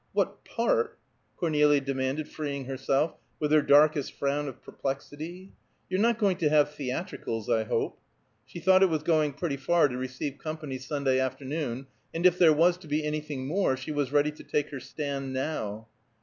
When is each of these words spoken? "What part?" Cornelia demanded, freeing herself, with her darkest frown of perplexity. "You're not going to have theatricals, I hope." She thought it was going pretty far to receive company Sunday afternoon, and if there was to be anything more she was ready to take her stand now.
"What 0.13 0.43
part?" 0.45 0.97
Cornelia 1.37 1.79
demanded, 1.79 2.27
freeing 2.27 2.65
herself, 2.65 3.17
with 3.39 3.51
her 3.51 3.61
darkest 3.61 4.13
frown 4.13 4.47
of 4.47 4.59
perplexity. 4.63 5.51
"You're 5.91 5.99
not 5.99 6.17
going 6.17 6.37
to 6.37 6.49
have 6.49 6.73
theatricals, 6.73 7.47
I 7.51 7.65
hope." 7.65 7.99
She 8.43 8.59
thought 8.59 8.81
it 8.81 8.89
was 8.89 9.03
going 9.03 9.33
pretty 9.33 9.57
far 9.57 9.87
to 9.89 9.95
receive 9.97 10.39
company 10.39 10.79
Sunday 10.79 11.19
afternoon, 11.19 11.85
and 12.15 12.25
if 12.25 12.39
there 12.39 12.51
was 12.51 12.77
to 12.79 12.87
be 12.87 13.03
anything 13.03 13.45
more 13.45 13.77
she 13.77 13.91
was 13.91 14.11
ready 14.11 14.31
to 14.31 14.43
take 14.43 14.71
her 14.71 14.79
stand 14.79 15.33
now. 15.33 15.87